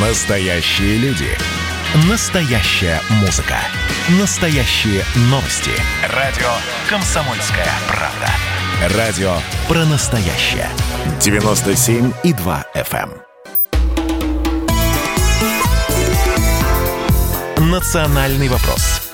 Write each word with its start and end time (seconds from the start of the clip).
Настоящие 0.00 0.96
люди. 0.98 1.26
Настоящая 2.08 3.00
музыка. 3.20 3.56
Настоящие 4.20 5.02
новости. 5.22 5.72
Радио 6.14 6.46
«Комсомольская 6.88 7.66
правда». 7.88 8.96
Радио 8.96 9.32
про 9.66 9.84
настоящее. 9.86 10.68
97,2 11.18 12.64
FM. 12.76 13.10
эм. 17.56 17.68
Национальный 17.68 18.48
вопрос. 18.48 19.10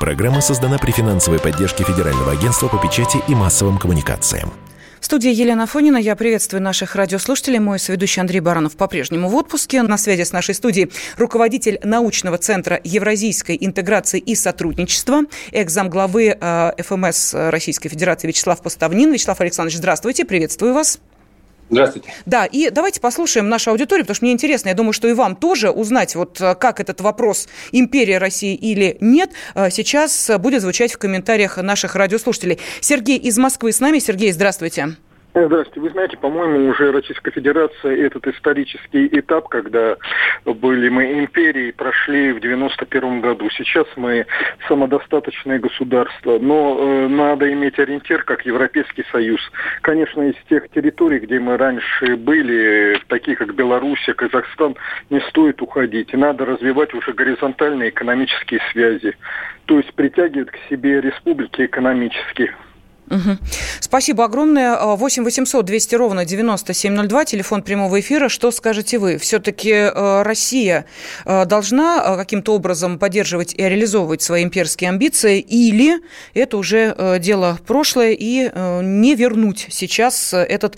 Программа 0.00 0.40
создана 0.40 0.78
при 0.78 0.92
финансовой 0.92 1.40
поддержке 1.40 1.84
Федерального 1.84 2.32
агентства 2.32 2.68
по 2.68 2.78
печати 2.78 3.18
и 3.28 3.34
массовым 3.34 3.76
коммуникациям. 3.76 4.50
В 5.00 5.04
студии 5.04 5.32
Елена 5.32 5.66
Фонина. 5.66 5.98
Я 5.98 6.16
приветствую 6.16 6.62
наших 6.62 6.96
радиослушателей. 6.96 7.58
Мой 7.58 7.78
соведущий 7.78 8.20
Андрей 8.20 8.40
Баранов 8.40 8.76
по-прежнему 8.76 9.28
в 9.28 9.36
отпуске. 9.36 9.82
На 9.82 9.98
связи 9.98 10.24
с 10.24 10.32
нашей 10.32 10.54
студией 10.54 10.90
руководитель 11.18 11.78
научного 11.84 12.38
центра 12.38 12.80
евразийской 12.82 13.58
интеграции 13.60 14.18
и 14.18 14.34
сотрудничества, 14.34 15.22
экс 15.52 15.76
главы 15.76 16.36
э, 16.40 16.72
ФМС 16.82 17.34
Российской 17.34 17.88
Федерации 17.88 18.28
Вячеслав 18.28 18.62
Поставнин. 18.62 19.12
Вячеслав 19.12 19.40
Александрович, 19.40 19.76
здравствуйте, 19.78 20.24
приветствую 20.24 20.72
вас. 20.72 20.98
Здравствуйте. 21.68 22.12
Да, 22.26 22.46
и 22.46 22.70
давайте 22.70 23.00
послушаем 23.00 23.48
нашу 23.48 23.70
аудиторию, 23.70 24.04
потому 24.04 24.16
что 24.16 24.24
мне 24.24 24.32
интересно, 24.32 24.68
я 24.68 24.74
думаю, 24.74 24.92
что 24.92 25.08
и 25.08 25.12
вам 25.12 25.34
тоже 25.36 25.70
узнать, 25.70 26.14
вот 26.14 26.40
э, 26.40 26.54
как 26.54 26.80
этот 26.80 27.00
вопрос 27.00 27.48
империя 27.72 28.18
России 28.18 28.54
или 28.54 28.96
нет, 29.00 29.30
э, 29.54 29.70
сейчас 29.70 30.30
будет 30.38 30.62
звучать 30.62 30.92
в 30.92 30.98
комментариях 30.98 31.56
наших 31.56 31.96
радиослушателей. 31.96 32.58
Сергей 32.80 33.18
из 33.18 33.36
Москвы 33.38 33.72
с 33.72 33.80
нами. 33.80 33.98
Сергей, 33.98 34.32
здравствуйте. 34.32 34.96
Здравствуйте. 35.38 35.80
Вы 35.80 35.90
знаете, 35.90 36.16
по-моему, 36.16 36.70
уже 36.70 36.90
Российская 36.92 37.30
Федерация 37.30 37.94
этот 37.94 38.26
исторический 38.26 39.06
этап, 39.18 39.48
когда 39.48 39.98
были 40.46 40.88
мы 40.88 41.12
империей, 41.12 41.74
прошли 41.74 42.32
в 42.32 42.40
91 42.40 43.20
году. 43.20 43.50
Сейчас 43.50 43.86
мы 43.96 44.24
самодостаточное 44.66 45.58
государство, 45.58 46.38
но 46.38 46.78
э, 46.78 47.08
надо 47.08 47.52
иметь 47.52 47.78
ориентир, 47.78 48.22
как 48.22 48.46
Европейский 48.46 49.04
Союз. 49.12 49.38
Конечно, 49.82 50.22
из 50.22 50.36
тех 50.48 50.70
территорий, 50.70 51.18
где 51.18 51.38
мы 51.38 51.58
раньше 51.58 52.16
были, 52.16 52.98
таких 53.08 53.36
как 53.36 53.54
Белоруссия, 53.54 54.14
Казахстан, 54.14 54.74
не 55.10 55.20
стоит 55.28 55.60
уходить. 55.60 56.14
Надо 56.14 56.46
развивать 56.46 56.94
уже 56.94 57.12
горизонтальные 57.12 57.90
экономические 57.90 58.60
связи. 58.72 59.14
То 59.66 59.76
есть 59.76 59.92
притягивать 59.92 60.50
к 60.52 60.56
себе 60.70 61.02
республики 61.02 61.66
экономически. 61.66 62.54
Угу. 63.08 63.38
Спасибо 63.80 64.24
огромное. 64.24 64.76
8 64.76 65.24
800 65.24 65.64
200 65.64 65.94
ровно 65.94 66.24
9702, 66.24 67.24
телефон 67.24 67.62
прямого 67.62 68.00
эфира. 68.00 68.28
Что 68.28 68.50
скажете 68.50 68.98
вы? 68.98 69.18
Все-таки 69.18 69.70
э, 69.70 70.22
Россия 70.22 70.86
э, 71.24 71.44
должна 71.44 72.02
э, 72.04 72.16
каким-то 72.16 72.54
образом 72.54 72.98
поддерживать 72.98 73.54
и 73.54 73.62
реализовывать 73.62 74.22
свои 74.22 74.42
имперские 74.42 74.90
амбиции, 74.90 75.38
или 75.38 76.00
это 76.34 76.56
уже 76.56 77.18
дело 77.20 77.58
прошлое, 77.66 78.16
и 78.18 78.50
не 78.82 79.14
вернуть 79.14 79.66
сейчас 79.70 80.32
этот 80.32 80.76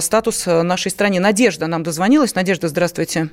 статус 0.00 0.46
нашей 0.46 0.90
стране? 0.90 1.20
Надежда 1.20 1.66
нам 1.66 1.82
дозвонилась. 1.82 2.34
Надежда, 2.34 2.68
здравствуйте. 2.68 3.28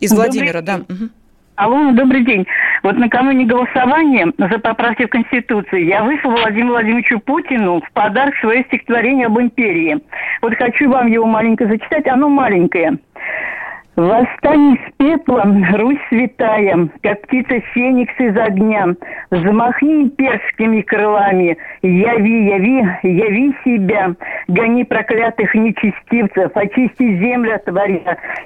Из 0.00 0.12
Владимира, 0.12 0.60
да. 0.60 0.84
Угу. 0.88 1.08
Алло, 1.56 1.92
добрый 1.92 2.24
день. 2.24 2.46
Вот 2.88 2.96
накануне 2.96 3.44
голосования 3.44 4.32
за 4.38 4.58
поправки 4.60 5.04
в 5.04 5.10
Конституцию 5.10 5.84
я 5.84 6.02
выслала 6.02 6.36
Владимиру 6.36 6.70
Владимировичу 6.70 7.20
Путину 7.20 7.82
в 7.82 7.92
подарок 7.92 8.34
свое 8.36 8.64
стихотворение 8.64 9.26
об 9.26 9.38
империи. 9.38 9.98
Вот 10.40 10.54
хочу 10.54 10.88
вам 10.88 11.06
его 11.08 11.26
маленько 11.26 11.66
зачитать. 11.66 12.06
Оно 12.06 12.30
маленькое. 12.30 12.96
Восстань 13.94 14.74
из 14.76 14.92
пепла, 14.96 15.42
Русь 15.74 15.98
святая, 16.08 16.88
как 17.02 17.20
птица 17.26 17.60
феникс 17.74 18.14
из 18.18 18.34
огня. 18.38 18.94
Взмахни 19.30 20.04
имперскими 20.04 20.80
крылами, 20.80 21.58
яви, 21.82 22.46
яви, 22.46 22.86
яви 23.02 23.54
себя. 23.66 24.14
Гони 24.48 24.84
проклятых 24.84 25.54
нечестивцев, 25.54 26.56
очисти 26.56 27.18
землю 27.18 27.56
от. 27.56 27.68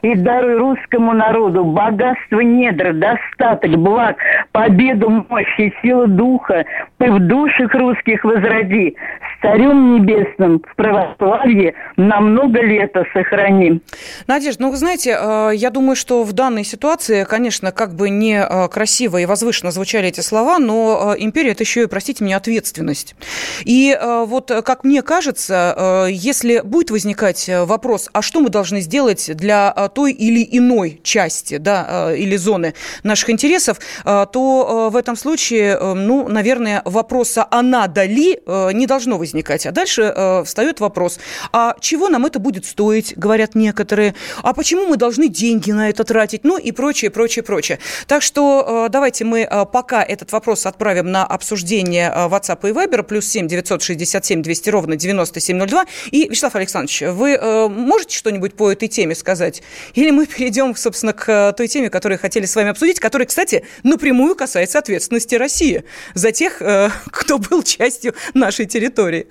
И 0.03 0.17
даруй 0.17 0.57
русскому 0.57 1.13
народу 1.13 1.65
богатство 1.65 2.41
недр, 2.41 2.93
достаток, 2.93 3.71
благ, 3.77 4.17
победу, 4.51 5.25
мощь 5.29 5.59
и 5.59 5.73
силу 5.81 6.09
духа. 6.09 6.65
Ты 6.99 7.13
в 7.13 7.21
душах 7.21 7.73
русских 7.75 8.25
возроди. 8.25 8.97
Царем 9.43 9.97
небесным 9.97 10.63
в 10.71 10.77
православии 10.77 11.75
на 11.97 12.21
много 12.21 12.61
лета 12.63 13.05
сохрани. 13.13 13.81
Надежда, 14.29 14.63
ну 14.63 14.71
вы 14.71 14.77
знаете, 14.77 15.19
э, 15.21 15.51
я 15.55 15.71
думаю, 15.71 15.97
что 15.97 16.23
в 16.23 16.33
данной 16.33 16.63
ситуации, 16.63 17.25
конечно, 17.25 17.73
как 17.73 17.95
бы 17.97 18.09
не 18.09 18.37
э, 18.41 18.69
красиво 18.69 19.17
и 19.17 19.27
возвышенно 19.27 19.73
звучали 19.73 20.09
эти 20.09 20.21
слова, 20.21 20.61
но 20.61 21.15
э, 21.17 21.17
империя– 21.19 21.51
это 21.53 21.65
еще 21.65 21.83
и, 21.83 21.87
простите 21.87 22.23
меня, 22.23 22.37
ответственность. 22.37 23.17
И 23.65 23.99
вот, 24.01 24.53
как 24.65 24.85
мне 24.85 25.03
кажется, 25.03 26.07
если 26.09 26.61
будет 26.61 26.91
возникать 26.91 27.51
вопрос, 27.53 28.09
а 28.13 28.23
что 28.23 28.41
мы 28.41 28.49
должны 28.49 28.81
сделать 28.81 29.31
для 29.35 29.71
той 29.95 30.13
или 30.13 30.47
иной 30.57 31.01
части, 31.03 31.57
да, 31.57 32.13
или 32.15 32.37
зоны 32.37 32.75
наших 33.03 33.31
интересов, 33.31 33.79
то 34.05 34.91
в 34.93 34.97
этом 34.97 35.17
случае, 35.17 35.79
ну, 35.79 36.29
наверное, 36.29 36.83
вопроса 36.85 37.47
«а 37.51 37.63
надо 37.63 38.05
ли?» 38.05 38.39
не 38.73 38.87
должно 38.87 39.19
возникать. 39.19 39.32
А 39.71 39.73
дальше 39.73 40.43
встает 40.45 40.81
вопрос, 40.81 41.19
а 41.53 41.75
чего 41.81 42.09
нам 42.09 42.27
это 42.27 42.39
будет 42.39 42.67
стоить, 42.67 43.17
говорят 43.17 43.55
некоторые, 43.55 44.15
а 44.43 44.53
почему 44.53 44.87
мы 44.87 44.97
должны 44.97 45.29
деньги 45.29 45.71
на 45.71 45.89
это 45.89 46.05
тратить, 46.05 46.45
ну 46.45 46.59
и 46.59 46.73
прочее, 46.73 47.11
прочее, 47.11 47.43
прочее. 47.43 47.79
Так 48.07 48.23
что 48.23 48.87
э, 48.87 48.91
давайте 48.91 49.25
мы 49.25 49.41
э, 49.41 49.67
пока 49.67 50.03
этот 50.03 50.33
вопрос 50.33 50.67
отправим 50.67 51.11
на 51.11 51.25
обсуждение 51.25 52.13
э, 52.15 52.29
WhatsApp 52.29 52.69
и 52.69 52.73
Viber, 52.73 53.03
плюс 53.03 53.27
7 53.27 53.49
967 53.49 54.43
200 54.43 54.71
ровно 54.71 54.97
9702. 54.97 55.87
И, 56.11 56.29
Вячеслав 56.29 56.55
Александрович, 56.57 57.03
вы 57.03 57.69
можете 57.69 58.17
что-нибудь 58.17 58.55
по 58.55 58.71
этой 58.71 58.89
теме 58.89 59.15
сказать? 59.15 59.63
Или 59.95 60.11
мы 60.11 60.27
перейдем, 60.27 60.75
собственно, 60.77 61.13
к 61.13 61.53
той 61.57 61.69
теме, 61.69 61.91
которую 61.91 62.19
хотели 62.19 62.47
с 62.47 62.55
вами 62.55 62.71
обсудить, 62.71 63.01
которая, 63.01 63.27
кстати, 63.27 63.65
напрямую 63.83 64.35
касается 64.35 64.79
ответственности 64.79 65.35
России 65.35 65.85
за 66.15 66.33
тех, 66.33 66.61
кто 67.11 67.39
был 67.39 67.63
частью 67.63 68.15
нашей 68.35 68.67
территории? 68.67 69.22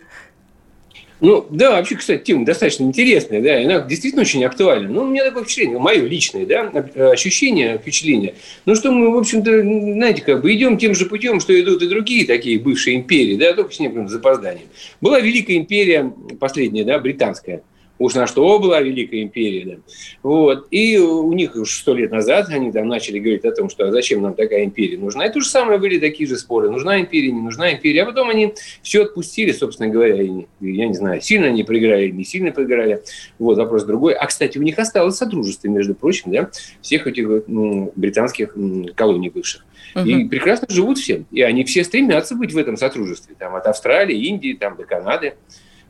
Ну, 1.19 1.45
да, 1.51 1.73
вообще, 1.73 1.97
кстати, 1.97 2.23
тема 2.23 2.45
достаточно 2.45 2.83
интересная, 2.83 3.41
да, 3.43 3.59
она 3.59 3.87
действительно 3.87 4.23
очень 4.23 4.43
актуальна. 4.43 4.89
Ну, 4.89 5.03
у 5.03 5.07
меня 5.07 5.23
такое 5.23 5.43
впечатление, 5.43 5.77
мое 5.77 6.03
личное, 6.07 6.47
да, 6.47 6.63
ощущение, 7.11 7.77
впечатление, 7.77 8.33
ну, 8.65 8.73
что 8.73 8.91
мы, 8.91 9.13
в 9.13 9.17
общем-то, 9.19 9.61
знаете, 9.61 10.23
как 10.23 10.41
бы 10.41 10.51
идем 10.51 10.79
тем 10.79 10.95
же 10.95 11.05
путем, 11.05 11.39
что 11.39 11.59
идут 11.61 11.83
и 11.83 11.87
другие 11.87 12.25
такие 12.25 12.57
бывшие 12.59 12.95
империи, 12.95 13.35
да, 13.35 13.53
только 13.53 13.71
с 13.71 13.79
некоторым 13.79 14.09
запозданием. 14.09 14.67
Была 14.99 15.19
Великая 15.19 15.57
империя, 15.57 16.11
последняя, 16.39 16.85
да, 16.85 16.97
британская, 16.97 17.61
уж 18.01 18.15
на 18.15 18.27
что 18.27 18.59
была 18.59 18.81
Великая 18.81 19.21
империя. 19.21 19.65
Да. 19.65 19.75
Вот. 20.23 20.67
И 20.71 20.97
у 20.97 21.31
них 21.33 21.55
уж 21.55 21.77
сто 21.77 21.93
лет 21.93 22.11
назад 22.11 22.49
они 22.49 22.71
там 22.71 22.87
начали 22.87 23.19
говорить 23.19 23.45
о 23.45 23.51
том, 23.51 23.69
что 23.69 23.87
а 23.87 23.91
зачем 23.91 24.21
нам 24.21 24.33
такая 24.33 24.63
империя 24.63 24.97
нужна. 24.97 25.25
И 25.25 25.31
то 25.31 25.39
же 25.39 25.47
самое 25.47 25.77
были 25.77 25.99
такие 25.99 26.27
же 26.27 26.35
споры. 26.35 26.69
Нужна 26.69 26.99
империя, 26.99 27.31
не 27.31 27.41
нужна 27.41 27.73
империя. 27.73 28.03
А 28.03 28.05
потом 28.05 28.29
они 28.29 28.53
все 28.81 29.03
отпустили, 29.03 29.51
собственно 29.51 29.89
говоря. 29.89 30.21
И, 30.21 30.45
я 30.59 30.87
не 30.87 30.93
знаю, 30.93 31.21
сильно 31.21 31.47
они 31.47 31.63
проиграли, 31.63 32.09
не 32.09 32.23
сильно 32.23 32.51
проиграли. 32.51 33.03
Вот 33.37 33.57
вопрос 33.57 33.83
другой. 33.83 34.13
А, 34.13 34.25
кстати, 34.25 34.57
у 34.57 34.63
них 34.63 34.79
осталось 34.79 35.15
содружество, 35.15 35.67
между 35.67 35.93
прочим, 35.93 36.31
да, 36.31 36.49
всех 36.81 37.05
этих 37.05 37.43
ну, 37.47 37.93
британских 37.95 38.55
колоний 38.95 39.29
бывших. 39.29 39.65
Угу. 39.95 40.05
И 40.05 40.25
прекрасно 40.25 40.67
живут 40.69 40.97
все. 40.97 41.25
И 41.31 41.41
они 41.41 41.63
все 41.65 41.83
стремятся 41.83 42.35
быть 42.35 42.53
в 42.53 42.57
этом 42.57 42.77
сотрудничестве. 42.77 43.35
Там, 43.37 43.55
от 43.55 43.67
Австралии, 43.67 44.27
Индии, 44.27 44.53
там, 44.53 44.75
до 44.75 44.85
Канады. 44.85 45.35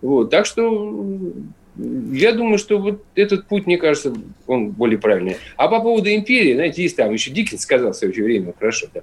Вот. 0.01 0.29
Так 0.29 0.45
что 0.45 1.33
я 1.77 2.33
думаю, 2.33 2.57
что 2.57 2.79
вот 2.79 3.03
этот 3.15 3.47
путь, 3.47 3.65
мне 3.65 3.77
кажется, 3.77 4.13
он 4.47 4.71
более 4.71 4.99
правильный. 4.99 5.37
А 5.57 5.67
по 5.67 5.79
поводу 5.79 6.13
империи, 6.13 6.53
знаете, 6.53 6.83
есть 6.83 6.97
там 6.97 7.11
еще 7.11 7.31
Диккенс 7.31 7.61
сказал 7.61 7.93
в 7.93 7.95
свое 7.95 8.13
время, 8.13 8.53
хорошо, 8.57 8.87
да, 8.93 9.01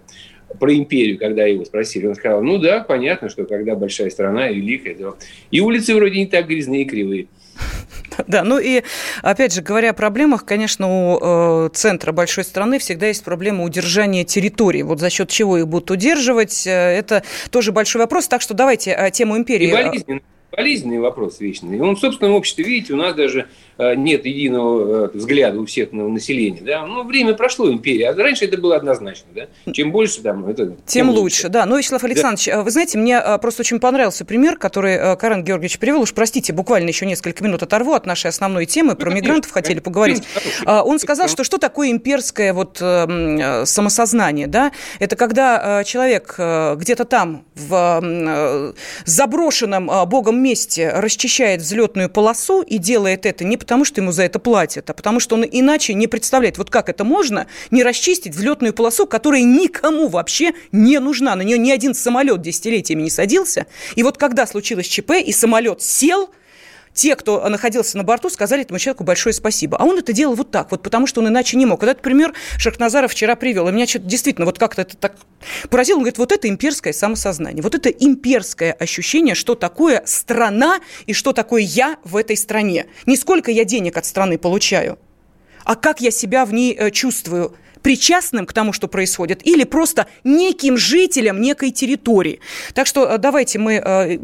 про 0.59 0.75
империю, 0.75 1.19
когда 1.19 1.45
его 1.45 1.65
спросили. 1.65 2.07
Он 2.07 2.15
сказал, 2.15 2.43
ну 2.43 2.59
да, 2.59 2.81
понятно, 2.81 3.29
что 3.29 3.45
когда 3.45 3.75
большая 3.75 4.11
страна 4.11 4.49
и 4.51 4.57
великая, 4.57 4.95
то 4.95 5.17
и 5.51 5.61
улицы 5.61 5.95
вроде 5.95 6.19
не 6.19 6.27
так 6.27 6.47
грязные 6.47 6.83
и 6.83 6.85
кривые. 6.85 7.27
Да, 8.27 8.43
ну 8.43 8.59
и 8.59 8.83
опять 9.23 9.55
же, 9.55 9.63
говоря 9.63 9.91
о 9.91 9.93
проблемах, 9.93 10.45
конечно, 10.45 10.89
у 10.89 11.67
э, 11.67 11.71
центра 11.73 12.11
большой 12.11 12.43
страны 12.43 12.81
всегда 12.81 13.07
есть 13.07 13.23
проблема 13.23 13.63
удержания 13.63 14.25
территории. 14.25 14.83
Вот 14.83 14.99
за 14.99 15.09
счет 15.09 15.29
чего 15.29 15.57
их 15.57 15.69
будут 15.69 15.93
удерживать, 15.93 16.67
э, 16.67 16.71
это 16.71 17.23
тоже 17.51 17.71
большой 17.71 18.01
вопрос. 18.01 18.27
Так 18.27 18.43
что 18.43 18.55
давайте 18.55 18.91
э, 18.91 19.11
тему 19.13 19.37
империи. 19.37 19.69
И 19.69 19.73
болезненно. 19.73 20.21
Болезненный 20.51 20.99
вопрос 20.99 21.41
вечный. 21.41 21.77
И 21.77 21.81
он 21.81 21.97
в 21.97 22.01
собственном 22.01 22.35
обществе, 22.35 22.65
видите, 22.65 22.95
у 22.95 22.97
нас 22.97 23.15
даже 23.15 23.49
э, 23.77 23.95
нет 23.95 24.25
единого 24.25 25.07
э, 25.07 25.11
взгляда 25.13 25.61
у 25.61 25.67
всех 25.67 25.93
на 25.93 26.09
населения. 26.09 26.63
Да? 26.63 26.87
Ну, 26.87 27.05
время 27.05 27.35
прошло 27.35 27.71
империи, 27.71 28.03
а 28.03 28.15
раньше 28.15 28.47
это 28.47 28.57
было 28.59 28.77
однозначно. 28.77 29.27
Да? 29.35 29.73
Чем 29.73 29.93
больше 29.93 30.23
там, 30.23 30.47
это 30.47 30.67
тем, 30.67 30.77
тем 30.87 31.11
лучше. 31.11 31.21
лучше. 31.21 31.49
Да, 31.51 31.67
но, 31.67 31.77
Вячеслав 31.77 32.03
Александрович, 32.03 32.47
да. 32.47 32.63
вы 32.63 32.71
знаете, 32.71 32.99
мне 32.99 33.21
просто 33.41 33.61
очень 33.61 33.79
понравился 33.79 34.25
пример, 34.25 34.57
который 34.57 35.17
Карен 35.17 35.45
Георгиевич 35.45 35.79
привел. 35.79 36.01
Уж 36.01 36.15
простите, 36.15 36.53
буквально 36.53 36.89
еще 36.89 37.05
несколько 37.05 37.45
минут 37.45 37.63
оторву 37.63 37.93
от 37.93 38.07
нашей 38.07 38.29
основной 38.29 38.65
темы. 38.65 38.97
Про 38.97 39.11
ну, 39.11 39.17
мигрантов 39.17 39.51
хотели 39.51 39.81
поговорить. 39.81 40.23
А, 40.65 40.83
он 40.83 40.99
сказал, 40.99 41.29
что 41.29 41.45
что 41.45 41.59
такое 41.59 41.91
имперское 41.91 42.53
вот 42.53 42.79
эм, 42.81 43.67
самосознание? 43.67 44.47
Да? 44.47 44.73
Это 44.99 45.17
когда 45.17 45.85
человек 45.85 46.35
где-то 46.39 47.05
там, 47.05 47.45
в 47.55 48.75
заброшенном 49.05 49.91
богом 50.09 50.38
месте 50.43 50.91
расчищает 50.91 51.61
взлетную 51.61 52.11
полосу 52.11 52.63
и 52.63 52.79
делает 52.79 53.27
это 53.27 53.45
не 53.45 53.57
потому, 53.57 53.85
что 53.85 54.01
ему 54.01 54.13
за 54.13 54.25
это 54.25 54.39
платят, 54.39 54.89
а 54.91 54.95
потому 54.95 55.21
что 55.21 55.37
он 55.37 55.45
иначе 55.45 55.95
не 55.95 56.07
представляет, 56.07 56.59
вот 56.59 56.71
как 56.71 56.89
это 56.89 57.05
можно 57.05 57.47
не 57.71 57.83
расчистить 57.83 58.35
взлетную 58.35 58.73
полосу, 58.73 59.07
которая 59.07 59.43
никому 59.43 60.09
вообще 60.09 60.53
не 60.73 60.99
нужна. 60.99 61.35
На 61.37 61.43
нее 61.43 61.59
ни 61.59 61.71
один 61.71 61.95
самолет 61.95 62.43
десятилетиями 62.43 63.03
не 63.03 63.11
садился. 63.11 63.67
И 63.97 64.03
вот 64.03 64.19
когда 64.19 64.47
случилось 64.47 64.87
ЧП, 64.87 65.13
и 65.25 65.33
самолет 65.33 65.83
сел, 65.83 66.31
те, 66.99 67.15
кто 67.15 67.49
находился 67.49 67.97
на 67.97 68.03
борту, 68.03 68.29
сказали 68.29 68.63
этому 68.63 68.81
человеку 68.81 69.05
большое 69.05 69.33
спасибо. 69.33 69.77
А 69.79 69.85
он 69.85 69.99
это 69.99 70.13
делал 70.13 70.35
вот 70.35 70.51
так, 70.51 70.73
вот 70.73 70.83
потому 70.83 71.07
что 71.07 71.21
он 71.21 71.29
иначе 71.29 71.57
не 71.57 71.65
мог. 71.65 71.81
Вот 71.81 71.89
этот 71.89 72.03
пример 72.03 72.35
Шахназаров 72.59 73.13
вчера 73.13 73.37
привел. 73.37 73.69
И 73.69 73.73
меня 73.73 73.87
что-то 73.87 74.07
действительно 74.07 74.47
вот 74.47 74.59
как-то 74.59 74.83
это 74.83 74.97
так 74.97 75.15
поразило. 75.71 75.99
Он 75.99 76.03
говорит, 76.03 76.19
вот 76.19 76.33
это 76.33 76.49
имперское 76.49 76.93
самосознание, 76.93 77.63
вот 77.63 77.77
это 77.77 77.89
имперское 77.89 78.73
ощущение, 78.73 79.37
что 79.37 79.55
такое 79.55 80.03
страна 80.07 80.81
и 81.07 81.13
что 81.13 81.33
такое 81.33 81.63
я 81.63 81.99
в 82.03 82.17
этой 82.17 82.37
стране. 82.37 82.87
Не 83.07 83.17
сколько 83.17 83.53
я 83.53 83.65
денег 83.65 83.97
от 83.97 84.05
страны 84.05 84.37
получаю, 84.37 84.99
а 85.65 85.77
как 85.77 86.01
я 86.01 86.11
себя 86.11 86.45
в 86.45 86.53
ней 86.53 86.75
э, 86.77 86.91
чувствую 86.91 87.55
причастным 87.83 88.45
к 88.45 88.53
тому, 88.53 88.73
что 88.73 88.89
происходит, 88.89 89.47
или 89.47 89.63
просто 89.63 90.09
неким 90.25 90.77
жителем 90.77 91.41
некой 91.41 91.71
территории. 91.71 92.41
Так 92.75 92.89
что 92.89 93.07
э, 93.07 93.19
давайте 93.19 93.61
мы 93.61 93.75
э, 93.75 94.19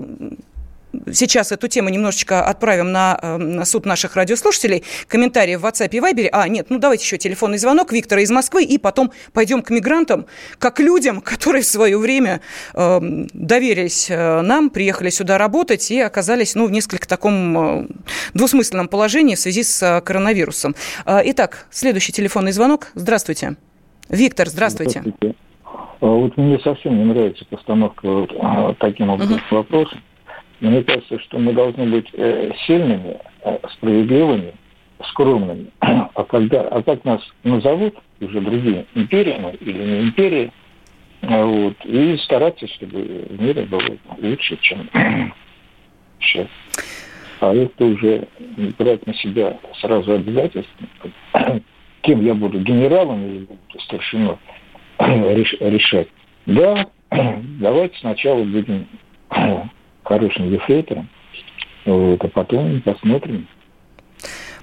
сейчас 1.12 1.52
эту 1.52 1.68
тему 1.68 1.88
немножечко 1.88 2.44
отправим 2.44 2.92
на, 2.92 3.18
э, 3.20 3.36
на 3.36 3.64
суд 3.64 3.86
наших 3.86 4.16
радиослушателей. 4.16 4.84
Комментарии 5.08 5.56
в 5.56 5.64
WhatsApp 5.64 5.90
и 5.90 5.98
Viber. 5.98 6.28
А, 6.32 6.48
нет, 6.48 6.66
ну 6.70 6.78
давайте 6.78 7.04
еще 7.04 7.18
телефонный 7.18 7.58
звонок 7.58 7.92
Виктора 7.92 8.22
из 8.22 8.30
Москвы, 8.30 8.64
и 8.64 8.78
потом 8.78 9.12
пойдем 9.32 9.62
к 9.62 9.70
мигрантам, 9.70 10.26
как 10.58 10.80
людям, 10.80 11.20
которые 11.20 11.62
в 11.62 11.66
свое 11.66 11.98
время 11.98 12.40
э, 12.74 13.00
доверились 13.32 14.08
э, 14.10 14.40
нам, 14.42 14.70
приехали 14.70 15.10
сюда 15.10 15.38
работать 15.38 15.90
и 15.90 16.00
оказались 16.00 16.54
ну, 16.54 16.66
в 16.66 16.70
несколько 16.70 17.08
таком 17.08 17.58
э, 17.58 17.86
двусмысленном 18.34 18.88
положении 18.88 19.34
в 19.34 19.38
связи 19.38 19.62
с 19.62 19.82
э, 19.82 20.00
коронавирусом. 20.00 20.74
Э, 21.06 21.20
итак, 21.24 21.66
следующий 21.70 22.12
телефонный 22.12 22.52
звонок. 22.52 22.92
Здравствуйте. 22.94 23.56
Виктор, 24.08 24.48
здравствуйте. 24.48 25.00
здравствуйте. 25.00 25.34
А 26.00 26.06
вот 26.06 26.36
мне 26.36 26.58
совсем 26.58 26.98
не 26.98 27.04
нравится 27.04 27.46
постановка 27.46 28.26
а, 28.40 28.74
таким 28.74 29.08
образом 29.08 29.36
угу. 29.36 29.56
вопроса. 29.56 29.96
Мне 30.60 30.82
кажется, 30.82 31.18
что 31.20 31.38
мы 31.38 31.52
должны 31.52 31.86
быть 31.86 32.08
э, 32.12 32.52
сильными, 32.66 33.18
э, 33.44 33.58
справедливыми, 33.74 34.54
скромными. 35.10 35.66
А 36.14 36.22
когда, 36.24 36.60
а 36.68 36.80
как 36.82 37.04
нас 37.04 37.20
назовут 37.42 37.96
уже 38.20 38.40
другие 38.40 38.86
империями 38.94 39.56
или 39.60 39.82
не 39.82 40.00
империи, 40.02 40.52
вот, 41.22 41.74
и 41.84 42.16
стараться, 42.18 42.68
чтобы 42.68 43.26
в 43.30 43.42
мире 43.42 43.62
было 43.62 43.82
лучше, 44.18 44.56
чем 44.60 44.88
сейчас. 46.20 46.46
А 47.40 47.52
это 47.52 47.84
уже 47.84 48.28
брать 48.78 49.06
на 49.06 49.14
себя 49.14 49.58
сразу 49.80 50.12
обязательство, 50.12 50.86
кем 52.02 52.24
я 52.24 52.34
буду, 52.34 52.60
генералом 52.60 53.26
или 53.26 53.48
старшиной, 53.80 54.36
решать. 54.98 56.08
Да, 56.46 56.86
давайте 57.10 57.98
сначала 57.98 58.44
будем 58.44 58.86
хорошим 60.04 60.50
ефрейтором, 60.52 61.08
вот, 61.84 62.22
а 62.24 62.28
потом 62.28 62.80
посмотрим. 62.82 63.48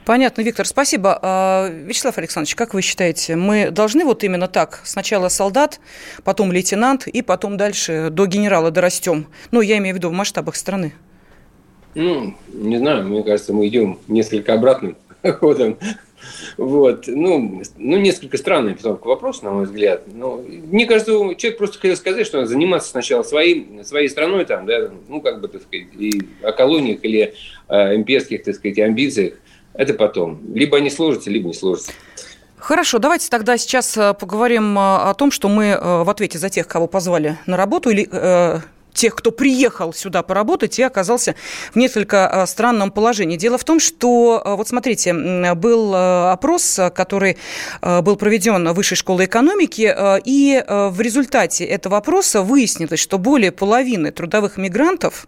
Понятно, 0.05 0.41
Виктор, 0.41 0.65
спасибо. 0.65 1.19
А, 1.21 1.69
Вячеслав 1.69 2.17
Александрович, 2.17 2.55
как 2.55 2.73
вы 2.73 2.81
считаете, 2.81 3.35
мы 3.35 3.69
должны 3.69 4.03
вот 4.03 4.23
именно 4.23 4.47
так, 4.47 4.81
сначала 4.83 5.29
солдат, 5.29 5.79
потом 6.23 6.51
лейтенант, 6.51 7.07
и 7.07 7.21
потом 7.21 7.55
дальше 7.55 8.09
до 8.11 8.25
генерала 8.25 8.71
дорастем? 8.71 9.27
Ну, 9.51 9.61
я 9.61 9.77
имею 9.77 9.95
в 9.95 9.97
виду 9.99 10.09
в 10.09 10.13
масштабах 10.13 10.55
страны. 10.55 10.93
Ну, 11.93 12.35
не 12.51 12.77
знаю, 12.77 13.07
мне 13.07 13.23
кажется, 13.23 13.53
мы 13.53 13.67
идем 13.67 13.99
несколько 14.07 14.53
обратным 14.53 14.97
ходом. 15.39 15.77
Вот. 16.57 17.05
Ну, 17.07 17.61
ну, 17.77 17.97
несколько 17.97 18.37
странная 18.37 18.73
постановка 18.73 19.07
вопроса, 19.07 19.45
на 19.45 19.51
мой 19.51 19.65
взгляд. 19.65 20.03
Но, 20.13 20.41
мне 20.47 20.85
кажется, 20.85 21.11
человек 21.35 21.57
просто 21.57 21.79
хотел 21.79 21.95
сказать, 21.95 22.25
что 22.25 22.37
надо 22.37 22.49
заниматься 22.49 22.89
сначала 22.89 23.23
своим, 23.23 23.83
своей 23.83 24.09
страной, 24.09 24.45
там, 24.45 24.65
да, 24.65 24.91
ну, 25.07 25.21
как 25.21 25.41
бы, 25.41 25.47
так 25.47 25.61
сказать, 25.61 25.87
и 25.97 26.21
о 26.43 26.51
колониях 26.51 26.99
или 27.03 27.33
о 27.67 27.95
имперских, 27.95 28.43
так 28.43 28.55
сказать, 28.55 28.79
амбициях. 28.79 29.33
Это 29.73 29.93
потом. 29.93 30.41
Либо 30.53 30.77
они 30.77 30.89
сложатся, 30.89 31.29
либо 31.29 31.47
не 31.47 31.53
сложатся. 31.53 31.93
Хорошо, 32.61 32.99
давайте 32.99 33.27
тогда 33.27 33.57
сейчас 33.57 33.97
э, 33.97 34.13
поговорим 34.13 34.77
э, 34.77 34.81
о 34.81 35.13
том, 35.15 35.31
что 35.31 35.49
мы 35.49 35.65
э, 35.69 36.03
в 36.03 36.09
ответе 36.09 36.37
за 36.37 36.51
тех, 36.51 36.67
кого 36.67 36.85
позвали 36.85 37.39
на 37.47 37.57
работу 37.57 37.89
или 37.89 38.07
тех, 38.93 39.15
кто 39.15 39.31
приехал 39.31 39.93
сюда 39.93 40.23
поработать 40.23 40.79
и 40.79 40.83
оказался 40.83 41.35
в 41.73 41.75
несколько 41.75 42.27
а, 42.27 42.45
странном 42.45 42.91
положении. 42.91 43.37
Дело 43.37 43.57
в 43.57 43.63
том, 43.63 43.79
что, 43.79 44.41
а, 44.43 44.55
вот 44.55 44.67
смотрите, 44.67 45.13
был 45.13 45.91
а, 45.93 46.33
опрос, 46.33 46.79
который 46.93 47.37
был 47.81 48.15
проведен 48.15 48.71
Высшей 48.73 48.97
школой 48.97 49.25
экономики, 49.25 49.93
и 50.25 50.63
в 50.67 51.01
результате 51.01 51.65
этого 51.65 51.97
опроса 51.97 52.41
выяснилось, 52.41 52.99
что 52.99 53.17
более 53.17 53.51
половины 53.51 54.11
трудовых 54.11 54.57
мигрантов 54.57 55.27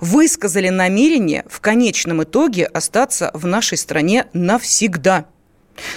высказали 0.00 0.68
намерение 0.68 1.44
в 1.48 1.60
конечном 1.60 2.22
итоге 2.22 2.66
остаться 2.66 3.30
в 3.34 3.46
нашей 3.46 3.78
стране 3.78 4.26
навсегда– 4.32 5.26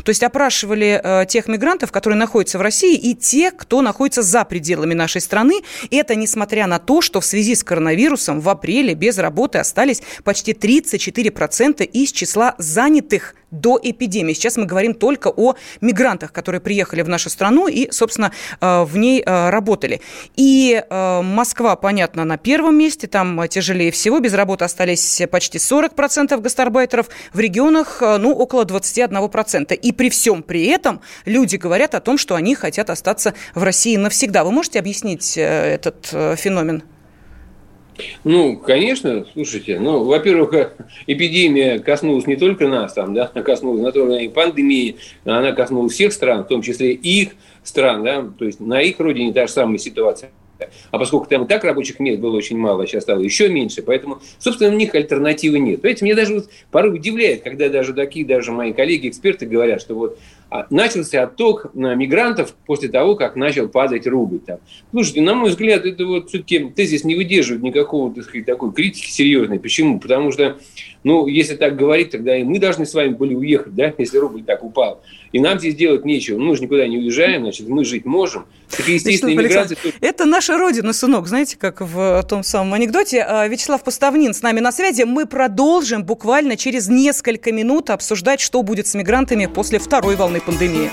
то 0.03 0.09
есть 0.09 0.23
опрашивали 0.23 0.99
э, 1.03 1.25
тех 1.27 1.47
мигрантов, 1.47 1.91
которые 1.91 2.17
находятся 2.17 2.57
в 2.57 2.61
России, 2.61 2.95
и 2.95 3.15
те, 3.15 3.51
кто 3.51 3.81
находится 3.81 4.21
за 4.21 4.45
пределами 4.45 4.93
нашей 4.93 5.21
страны. 5.21 5.61
Это 5.89 6.15
несмотря 6.15 6.67
на 6.67 6.79
то, 6.79 7.01
что 7.01 7.21
в 7.21 7.25
связи 7.25 7.55
с 7.55 7.63
коронавирусом 7.63 8.41
в 8.41 8.49
апреле 8.49 8.93
без 8.93 9.17
работы 9.17 9.59
остались 9.59 10.01
почти 10.23 10.53
34% 10.53 11.83
из 11.83 12.11
числа 12.11 12.55
занятых 12.57 13.35
до 13.51 13.80
эпидемии. 13.81 14.33
Сейчас 14.33 14.57
мы 14.57 14.65
говорим 14.65 14.94
только 14.94 15.27
о 15.27 15.56
мигрантах, 15.81 16.31
которые 16.31 16.62
приехали 16.62 17.01
в 17.01 17.09
нашу 17.09 17.30
страну 17.30 17.68
и, 17.68 17.92
собственно, 17.92 18.31
э, 18.59 18.83
в 18.83 18.98
ней 18.98 19.21
э, 19.25 19.50
работали. 19.50 20.01
И 20.36 20.81
э, 20.89 21.21
Москва, 21.21 21.75
понятно, 21.75 22.25
на 22.25 22.38
первом 22.38 22.77
месте, 22.77 23.07
там 23.07 23.48
тяжелее 23.48 23.92
всего. 23.92 24.19
Без 24.19 24.33
работы 24.33 24.65
остались 24.65 25.21
почти 25.30 25.57
40% 25.57 26.39
гастарбайтеров. 26.39 27.09
В 27.33 27.39
регионах, 27.39 28.01
ну, 28.01 28.33
около 28.33 28.63
21%. 28.63 29.74
И 29.74 29.91
при 29.91 30.10
всем 30.10 30.43
при 30.43 30.65
этом 30.65 31.01
люди 31.25 31.58
говорят 31.58 31.96
о 31.96 32.00
том, 32.00 32.17
что 32.17 32.36
они 32.36 32.55
хотят 32.55 32.89
остаться 32.89 33.34
в 33.53 33.63
России 33.63 33.96
навсегда. 33.98 34.43
Вы 34.43 34.51
можете 34.51 34.79
объяснить 34.79 35.38
этот 35.38 36.08
феномен? 36.38 36.84
Ну, 38.24 38.58
конечно, 38.58 39.25
слушайте, 39.34 39.79
ну, 39.79 40.03
во-первых, 40.03 40.53
эпидемия 41.08 41.79
коснулась 41.79 42.27
не 42.27 42.36
только 42.36 42.67
нас, 42.67 42.93
там, 42.93 43.13
да, 43.13 43.31
она 43.34 43.43
коснулась 43.43 43.81
на 43.81 43.91
то, 43.91 44.17
и 44.17 44.27
пандемии, 44.27 44.98
она 45.25 45.51
коснулась 45.51 45.93
всех 45.93 46.13
стран, 46.13 46.43
в 46.43 46.48
том 46.48 46.62
числе 46.62 46.93
их 46.93 47.29
стран, 47.63 48.03
да, 48.03 48.27
то 48.38 48.46
есть 48.46 48.60
на 48.60 48.81
их 48.81 49.00
родине 49.00 49.34
та 49.34 49.48
же 49.48 49.53
самая 49.53 49.77
ситуация. 49.77 50.31
А 50.91 51.00
поскольку 51.00 51.27
там 51.27 51.46
и 51.46 51.48
так 51.48 51.63
рабочих 51.63 52.00
мест 52.00 52.20
было 52.20 52.36
очень 52.36 52.58
мало, 52.58 52.84
а 52.84 52.88
сейчас 52.88 53.03
стало 53.03 53.22
еще 53.22 53.50
меньше, 53.50 53.81
поэтому, 53.81 54.20
собственно, 54.39 54.74
у 54.74 54.77
них 54.77 54.93
альтернативы 54.93 55.60
нет. 55.60 55.81
Понимаете, 55.81 56.05
мне 56.05 56.15
даже 56.15 56.36
вот 56.36 56.50
порой 56.70 56.96
удивляет, 56.96 57.41
когда 57.41 57.70
даже 57.70 57.93
такие, 57.93 58.25
даже 58.25 58.51
мои 58.51 58.74
коллеги, 58.74 59.10
эксперты 59.10 59.46
говорят, 59.46 59.81
что 59.81 59.96
вот 59.96 60.20
начался 60.70 61.24
отток 61.24 61.74
мигрантов 61.74 62.53
после 62.65 62.89
того, 62.89 63.15
как 63.15 63.36
начал 63.36 63.70
падать 63.70 64.05
рубль. 64.05 64.39
Там. 64.39 64.60
Слушайте, 64.91 65.22
на 65.22 65.34
мой 65.34 65.50
взгляд, 65.50 65.86
это 65.86 66.05
вот 66.05 66.29
все-таки 66.29 66.72
тезис 66.75 67.03
не 67.03 67.15
выдерживает 67.15 67.63
никакого, 67.63 68.13
так 68.13 68.25
сказать, 68.25 68.46
такой 68.46 68.74
критики 68.74 69.10
серьезной. 69.10 69.60
Почему? 69.60 70.00
Потому 70.00 70.31
что, 70.31 70.58
ну, 71.03 71.27
если 71.27 71.55
так 71.55 71.77
говорить, 71.77 72.12
тогда 72.12 72.38
и 72.38 72.43
мы 72.43 72.60
должны 72.60 72.86
с 72.86 72.93
вами 72.93 73.10
были 73.10 73.34
уехать, 73.34 73.74
да, 73.75 73.93
если 73.98 74.17
рубль 74.17 74.43
так 74.43 74.63
упал. 74.63 75.01
И 75.31 75.39
нам 75.39 75.60
здесь 75.60 75.75
делать 75.75 76.03
нечего. 76.03 76.38
Мы 76.38 76.55
же 76.58 76.63
никуда 76.63 76.86
не 76.88 76.98
уезжаем, 76.98 77.43
значит, 77.43 77.70
мы 77.70 77.86
жить 77.86 78.03
можем. 78.03 78.46
Такие 78.70 78.96
естественные 78.96 79.38
миграции... 79.38 79.77
Это 80.01 80.25
наша 80.25 80.58
родина, 80.58 80.91
сынок, 80.91 81.27
знаете, 81.27 81.55
как 81.58 81.79
в 81.79 82.24
том 82.27 82.43
самом 82.43 82.74
анекдоте. 82.74 83.22
А, 83.22 83.48
Вячеслав 83.48 83.81
Поставнин 83.84 84.34
с 84.34 84.41
нами 84.41 84.60
на 84.60 84.74
связи. 84.74 85.03
Мы 85.03 85.25
продолжим 85.25 86.03
буквально 86.03 86.58
через 86.58 86.89
несколько 86.89 87.53
минут 87.53 87.89
обсуждать, 87.89 88.41
что 88.41 88.62
будет 88.63 88.88
с 88.88 88.96
мигрантами 88.96 89.46
после 89.46 89.79
второй 89.79 90.17
волны 90.17 90.40
пандемии. 90.45 90.91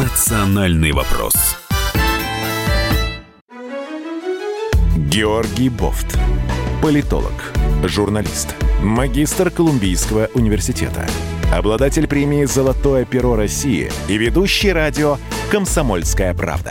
Национальный 0.00 0.92
вопрос. 0.92 1.34
Георгий 4.96 5.68
Бофт 5.68 6.18
Политолог, 6.82 7.32
журналист, 7.84 8.54
магистр 8.82 9.50
Колумбийского 9.50 10.28
университета, 10.34 11.08
обладатель 11.52 12.06
премии 12.06 12.44
«Золотое 12.44 13.04
перо 13.04 13.34
России» 13.34 13.90
и 14.06 14.16
ведущий 14.16 14.72
радио 14.72 15.18
«Комсомольская 15.50 16.34
правда». 16.34 16.70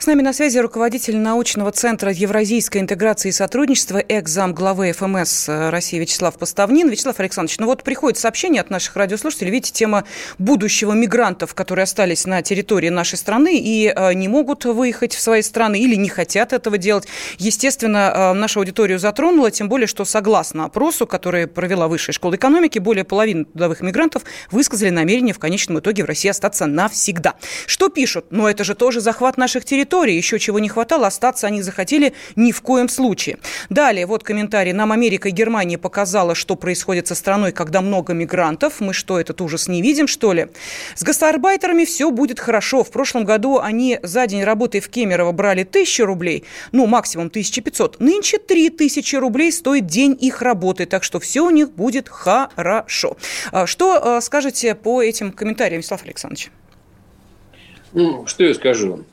С 0.00 0.06
нами 0.06 0.22
на 0.22 0.32
связи 0.32 0.56
руководитель 0.56 1.18
научного 1.18 1.72
центра 1.72 2.10
Евразийской 2.10 2.80
интеграции 2.80 3.28
и 3.28 3.32
сотрудничества, 3.32 3.98
экс-зам 3.98 4.54
главы 4.54 4.92
ФМС 4.92 5.46
России 5.46 5.98
Вячеслав 5.98 6.38
Поставнин. 6.38 6.88
Вячеслав 6.88 7.20
Александрович, 7.20 7.58
ну 7.58 7.66
вот 7.66 7.82
приходит 7.82 8.18
сообщение 8.18 8.62
от 8.62 8.70
наших 8.70 8.96
радиослушателей. 8.96 9.50
Видите, 9.50 9.74
тема 9.74 10.04
будущего 10.38 10.92
мигрантов, 10.92 11.52
которые 11.52 11.82
остались 11.82 12.24
на 12.24 12.40
территории 12.40 12.88
нашей 12.88 13.18
страны 13.18 13.58
и 13.58 13.92
э, 13.94 14.14
не 14.14 14.28
могут 14.28 14.64
выехать 14.64 15.12
в 15.12 15.20
свои 15.20 15.42
страны 15.42 15.78
или 15.78 15.96
не 15.96 16.08
хотят 16.08 16.54
этого 16.54 16.78
делать. 16.78 17.06
Естественно, 17.36 18.10
э, 18.14 18.32
нашу 18.32 18.60
аудиторию 18.60 18.98
затронула, 18.98 19.50
тем 19.50 19.68
более, 19.68 19.86
что 19.86 20.06
согласно 20.06 20.64
опросу, 20.64 21.06
который 21.06 21.46
провела 21.46 21.88
Высшая 21.88 22.12
школа 22.12 22.36
экономики, 22.36 22.78
более 22.78 23.04
половины 23.04 23.44
трудовых 23.44 23.82
мигрантов 23.82 24.22
высказали 24.50 24.88
намерение 24.88 25.34
в 25.34 25.38
конечном 25.38 25.80
итоге 25.80 26.04
в 26.04 26.06
России 26.06 26.30
остаться 26.30 26.64
навсегда. 26.64 27.34
Что 27.66 27.90
пишут? 27.90 28.28
Ну 28.30 28.48
это 28.48 28.64
же 28.64 28.74
тоже 28.74 29.02
захват 29.02 29.36
наших 29.36 29.66
территорий 29.66 29.90
территории. 30.00 30.16
Еще 30.16 30.38
чего 30.38 30.58
не 30.58 30.68
хватало, 30.68 31.06
остаться 31.06 31.46
они 31.46 31.62
захотели 31.62 32.12
ни 32.36 32.52
в 32.52 32.62
коем 32.62 32.88
случае. 32.88 33.38
Далее, 33.68 34.06
вот 34.06 34.22
комментарий. 34.22 34.72
Нам 34.72 34.92
Америка 34.92 35.28
и 35.28 35.32
Германия 35.32 35.78
показала, 35.78 36.34
что 36.34 36.56
происходит 36.56 37.06
со 37.06 37.14
страной, 37.14 37.52
когда 37.52 37.80
много 37.80 38.14
мигрантов. 38.14 38.80
Мы 38.80 38.94
что, 38.94 39.18
этот 39.18 39.40
ужас 39.40 39.68
не 39.68 39.82
видим, 39.82 40.06
что 40.06 40.32
ли? 40.32 40.46
С 40.94 41.02
гастарбайтерами 41.02 41.84
все 41.84 42.10
будет 42.10 42.40
хорошо. 42.40 42.82
В 42.82 42.90
прошлом 42.90 43.24
году 43.24 43.58
они 43.58 43.98
за 44.02 44.26
день 44.26 44.44
работы 44.44 44.80
в 44.80 44.88
Кемерово 44.88 45.32
брали 45.32 45.64
тысячу 45.64 46.06
рублей, 46.06 46.44
ну, 46.72 46.86
максимум 46.86 47.26
1500. 47.26 48.00
Нынче 48.00 48.38
3000 48.38 49.16
рублей 49.16 49.52
стоит 49.52 49.86
день 49.86 50.16
их 50.20 50.42
работы, 50.42 50.86
так 50.86 51.04
что 51.04 51.20
все 51.20 51.40
у 51.40 51.50
них 51.50 51.70
будет 51.70 52.08
хорошо. 52.08 53.16
А 53.52 53.66
что 53.66 54.16
а, 54.16 54.20
скажете 54.20 54.74
по 54.74 55.02
этим 55.02 55.32
комментариям, 55.32 55.78
Вячеслав 55.80 56.04
Александрович? 56.04 56.50
Ну, 57.92 58.26
что 58.26 58.44
я 58.44 58.54
скажу? 58.54 59.04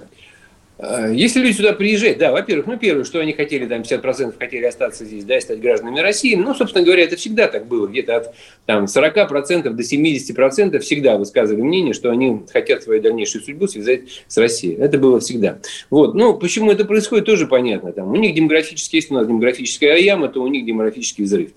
Э, 0.79 1.11
если 1.13 1.39
люди 1.39 1.57
сюда 1.57 1.73
приезжают, 1.73 2.19
да, 2.19 2.31
во-первых, 2.31 2.67
ну, 2.67 2.77
первое, 2.77 3.03
что 3.03 3.19
они 3.19 3.33
хотели, 3.33 3.65
там, 3.65 3.81
50% 3.81 4.35
хотели 4.37 4.65
остаться 4.65 5.05
здесь, 5.05 5.23
да, 5.23 5.37
и 5.37 5.41
стать 5.41 5.59
гражданами 5.59 5.99
России, 5.99 6.35
ну, 6.35 6.53
собственно 6.53 6.85
говоря, 6.85 7.03
это 7.03 7.15
всегда 7.15 7.47
так 7.47 7.67
было, 7.67 7.87
где-то 7.87 8.17
от, 8.17 8.35
там, 8.65 8.85
40% 8.85 9.69
до 9.69 9.83
70% 9.83 10.79
всегда 10.79 11.17
высказывали 11.17 11.61
мнение, 11.61 11.93
что 11.93 12.11
они 12.11 12.41
хотят 12.51 12.83
свою 12.83 13.01
дальнейшую 13.01 13.43
судьбу 13.43 13.67
связать 13.67 14.23
с 14.27 14.37
Россией. 14.37 14.75
Это 14.75 14.99
было 14.99 15.19
всегда. 15.19 15.59
Вот, 15.89 16.13
ну, 16.13 16.35
почему 16.35 16.71
это 16.71 16.85
происходит, 16.85 17.25
тоже 17.25 17.47
понятно, 17.47 17.91
там, 17.91 18.11
у 18.11 18.15
них 18.15 18.35
демографический, 18.35 18.99
если 18.99 19.13
у 19.13 19.17
нас 19.17 19.27
демографическая 19.27 19.97
яма, 19.97 20.29
то 20.29 20.41
у 20.41 20.47
них 20.47 20.65
демографический 20.65 21.23
взрыв. 21.23 21.51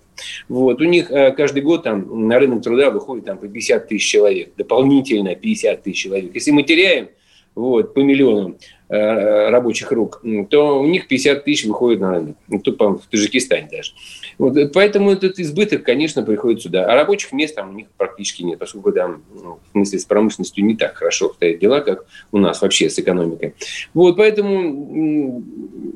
Вот, 0.49 0.81
у 0.81 0.85
них 0.85 1.11
э, 1.11 1.33
каждый 1.33 1.63
год 1.63 1.85
там 1.85 2.29
на 2.29 2.39
рынок 2.39 2.63
труда 2.63 2.91
выходит 2.91 3.25
там 3.25 3.39
по 3.39 3.49
50 3.49 3.89
тысяч 3.89 4.07
человек, 4.07 4.51
дополнительно 4.57 5.35
50 5.35 5.83
тысяч 5.83 6.03
человек. 6.03 6.35
Если 6.35 6.51
мы 6.51 6.63
теряем 6.63 7.09
вот, 7.55 7.95
по 7.95 8.01
миллиону, 8.01 8.57
Э, 8.93 9.51
рабочих 9.51 9.93
рук, 9.93 10.21
то 10.51 10.81
у 10.81 10.85
них 10.85 11.07
50 11.07 11.45
тысяч 11.45 11.65
выходит 11.65 12.01
на 12.01 12.11
рынок. 12.11 12.37
Ну, 12.49 12.59
тут, 12.59 12.77
по 12.77 12.99
в 12.99 13.07
Таджикистане 13.07 13.69
даже. 13.71 13.93
Вот, 14.37 14.57
э, 14.57 14.67
поэтому 14.67 15.13
этот 15.13 15.39
избыток, 15.39 15.85
конечно, 15.85 16.25
приходит 16.25 16.63
сюда. 16.63 16.87
А 16.87 16.97
рабочих 16.97 17.31
мест 17.31 17.55
там 17.55 17.71
у 17.71 17.73
них 17.73 17.87
практически 17.97 18.43
нет, 18.43 18.59
поскольку 18.59 18.91
там, 18.91 19.23
ну, 19.33 19.61
в 19.65 19.71
смысле, 19.71 19.99
с 20.01 20.05
промышленностью 20.07 20.65
не 20.65 20.75
так 20.75 20.97
хорошо 20.97 21.27
обстоят 21.27 21.61
дела, 21.61 21.83
как 21.83 22.05
у 22.33 22.39
нас 22.39 22.63
вообще 22.63 22.91
с 22.91 22.99
экономикой. 22.99 23.55
Вот, 23.95 24.17
поэтому 24.17 25.45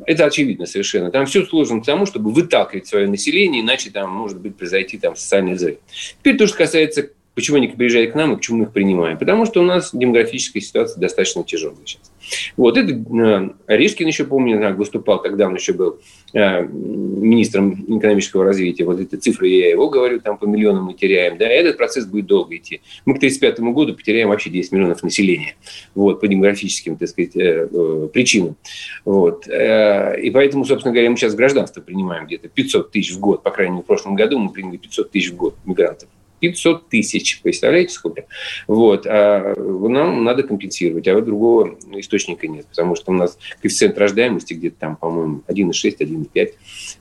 это 0.07 0.27
очевидно 0.27 0.67
совершенно. 0.67 1.11
Там 1.11 1.27
все 1.27 1.45
сложно 1.45 1.81
к 1.81 1.85
тому, 1.85 2.07
чтобы 2.07 2.31
выталкивать 2.31 2.87
свое 2.87 3.09
население, 3.09 3.63
иначе 3.63 3.91
там 3.91 4.09
может 4.09 4.39
быть 4.39 4.55
произойти 4.55 4.99
там 4.99 5.17
социальный 5.17 5.55
взрыв. 5.55 5.79
Теперь 6.21 6.37
то, 6.37 6.47
что 6.47 6.59
касается 6.59 7.11
Почему 7.35 7.57
они 7.57 7.69
приезжают 7.69 8.13
к 8.13 8.15
нам 8.15 8.33
и 8.33 8.37
почему 8.37 8.59
мы 8.59 8.65
их 8.65 8.73
принимаем? 8.73 9.19
Потому 9.19 9.45
что 9.45 9.61
у 9.61 9.65
нас 9.65 9.91
демографическая 9.93 10.63
ситуация 10.63 11.01
достаточно 11.01 11.43
тяжелая 11.43 11.79
сейчас. 11.85 12.13
Вот 12.57 12.79
это 12.79 12.93
э, 12.93 13.51
Орешкин 13.67 14.07
еще, 14.07 14.25
помню, 14.25 14.61
так, 14.61 14.77
выступал, 14.77 15.21
тогда 15.21 15.47
он 15.47 15.57
еще 15.57 15.73
был 15.73 15.99
э, 16.33 16.63
министром 16.63 17.99
экономического 17.99 18.45
развития. 18.45 18.85
Вот 18.85 19.01
эти 19.01 19.17
цифры 19.17 19.49
я 19.49 19.71
его 19.71 19.89
говорю, 19.91 20.21
там 20.21 20.39
по 20.39 20.45
миллионам 20.45 20.85
мы 20.85 20.95
теряем. 20.95 21.37
Да, 21.37 21.47
этот 21.47 21.77
процесс 21.77 22.07
будет 22.07 22.27
долго 22.27 22.57
идти. 22.57 22.81
Мы 23.05 23.15
к 23.15 23.19
1935 23.19 23.75
году 23.75 23.95
потеряем 23.95 24.29
вообще 24.29 24.51
10 24.51 24.73
миллионов 24.73 25.03
населения. 25.03 25.57
Вот, 25.95 26.21
по 26.21 26.29
демографическим, 26.29 26.97
так 26.97 27.09
сказать, 27.09 27.37
э, 27.37 28.09
причинам. 28.13 28.57
Вот. 29.05 29.47
И 29.47 30.31
поэтому, 30.33 30.65
собственно 30.65 30.93
говоря, 30.93 31.11
мы 31.11 31.17
сейчас 31.17 31.35
гражданство 31.35 31.81
принимаем 31.81 32.27
где-то 32.27 32.49
500 32.49 32.91
тысяч 32.91 33.13
в 33.13 33.21
год. 33.21 33.43
По 33.43 33.51
крайней 33.51 33.73
мере, 33.73 33.83
в 33.83 33.87
прошлом 33.87 34.15
году 34.15 34.39
мы 34.39 34.51
приняли 34.51 34.77
500 34.77 35.11
тысяч 35.11 35.31
в 35.31 35.37
год 35.37 35.57
мигрантов. 35.65 36.09
500 36.45 36.89
тысяч. 36.89 37.41
Представляете, 37.43 37.93
сколько? 37.93 38.27
Вот. 38.67 39.07
А 39.07 39.55
нам 39.57 40.25
надо 40.25 40.43
компенсировать, 40.43 41.09
а 41.09 41.15
вот 41.15 41.25
другого 41.25 41.79
источника 41.97 42.47
нет, 42.47 42.67
потому 42.67 42.97
что 42.97 43.13
у 43.13 43.15
нас 43.15 43.39
коэффициент 43.63 43.97
рождаемости 43.97 44.53
где-то 44.53 44.77
там, 44.79 44.97
по-моему, 44.97 45.43
1,6, 45.49 45.99
1,5. 45.99 46.49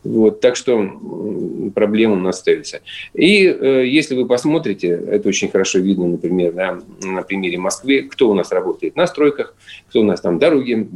Вот. 0.06 0.40
Так 0.40 0.56
что 0.56 1.72
проблема 1.76 2.14
у 2.14 2.20
нас 2.20 2.38
остается. 2.38 2.82
И 3.14 3.46
э, 3.46 3.86
если 3.88 4.16
вы 4.16 4.26
посмотрите, 4.26 4.88
это 4.88 5.28
очень 5.28 5.50
хорошо 5.50 5.80
видно, 5.80 6.08
например, 6.08 6.54
да, 6.54 6.80
на 7.02 7.22
примере 7.22 7.58
Москвы, 7.58 8.04
кто 8.04 8.30
у 8.30 8.34
нас 8.34 8.52
работает 8.52 8.96
на 8.96 9.08
стройках, 9.08 9.56
кто 9.90 10.02
у 10.02 10.04
нас 10.04 10.22
там 10.22 10.40
дороги, 10.40 10.88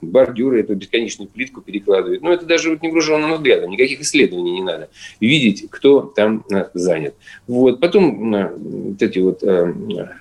бордюры, 0.00 0.60
эту 0.60 0.74
бесконечную 0.74 1.28
плитку 1.28 1.60
перекладывает. 1.60 2.22
Но 2.22 2.32
это 2.32 2.46
даже 2.46 2.70
вот 2.70 2.82
невооруженным 2.82 3.34
взглядом, 3.34 3.70
никаких 3.70 4.00
исследований 4.00 4.52
не 4.52 4.62
надо. 4.62 4.90
Видеть, 5.20 5.66
кто 5.70 6.00
там 6.02 6.44
занят. 6.74 7.14
Вот. 7.46 7.59
Потом 7.80 8.34
э, 8.34 8.52
вот 8.56 9.02
эти 9.02 9.18
вот 9.18 9.42
э, 9.42 9.74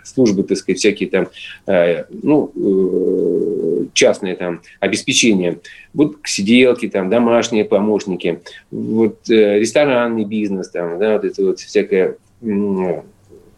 службы, 0.03 0.43
так 0.43 0.58
сказать, 0.58 0.79
всякие 0.79 1.10
там, 1.10 1.27
э, 1.67 2.05
ну, 2.10 2.51
э, 2.55 3.86
частные 3.93 4.36
там 4.36 4.62
обеспечения, 4.79 5.60
вот 5.93 6.17
сиделки 6.25 6.88
там, 6.88 7.10
домашние 7.10 7.65
помощники, 7.65 8.41
вот 8.72 9.29
э, 9.29 9.60
ресторанный 9.60 10.25
бизнес 10.25 10.69
там, 10.69 11.00
да, 11.00 11.13
вот 11.13 11.25
это 11.25 11.43
вот 11.43 11.60
всякая 11.60 12.17
э, 12.41 13.01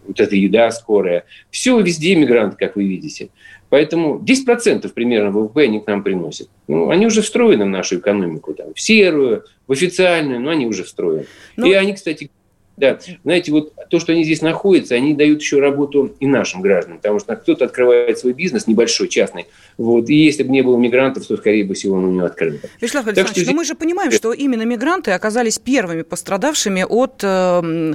вот 0.07 0.19
эта 0.19 0.35
еда 0.35 0.71
скорая. 0.71 1.25
Все 1.49 1.79
везде 1.79 2.15
мигранты, 2.15 2.57
как 2.57 2.75
вы 2.75 2.87
видите. 2.87 3.29
Поэтому 3.69 4.19
10% 4.19 4.91
примерно 4.93 5.31
ВВП 5.31 5.63
они 5.63 5.79
к 5.79 5.87
нам 5.87 6.03
приносят. 6.03 6.49
Ну, 6.67 6.89
они 6.89 7.07
уже 7.07 7.21
встроены 7.21 7.63
в 7.63 7.69
нашу 7.69 7.99
экономику, 7.99 8.53
там, 8.53 8.73
в 8.73 8.81
серую, 8.81 9.45
в 9.65 9.71
официальную, 9.71 10.41
но 10.41 10.49
они 10.49 10.67
уже 10.67 10.83
встроены. 10.83 11.25
Ну, 11.55 11.67
И 11.67 11.71
они, 11.71 11.93
кстати, 11.93 12.31
да, 12.77 12.97
знаете, 13.23 13.51
вот 13.51 13.73
то, 13.89 13.99
что 13.99 14.13
они 14.13 14.23
здесь 14.23 14.41
находятся, 14.41 14.95
они 14.95 15.13
дают 15.13 15.41
еще 15.41 15.59
работу 15.59 16.15
и 16.19 16.25
нашим 16.25 16.61
гражданам, 16.61 16.97
потому 16.97 17.19
что 17.19 17.35
кто-то 17.35 17.65
открывает 17.65 18.17
свой 18.17 18.33
бизнес 18.33 18.65
небольшой, 18.65 19.07
частный, 19.07 19.47
вот, 19.77 20.09
и 20.09 20.15
если 20.15 20.43
бы 20.43 20.49
не 20.49 20.61
было 20.61 20.77
мигрантов, 20.77 21.27
то, 21.27 21.37
скорее 21.37 21.65
бы 21.65 21.73
всего, 21.73 21.97
он 21.97 22.05
у 22.05 22.11
него 22.11 22.25
открыл. 22.25 22.59
Вячеслав 22.79 23.05
Александрович, 23.07 23.43
что... 23.43 23.51
но 23.51 23.57
мы 23.57 23.65
же 23.65 23.75
понимаем, 23.75 24.11
что 24.11 24.31
именно 24.31 24.63
мигранты 24.63 25.11
оказались 25.11 25.59
первыми 25.59 26.03
пострадавшими 26.03 26.85
от 26.87 27.19
э, 27.23 27.93